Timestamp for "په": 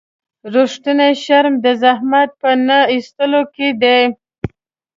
2.41-2.49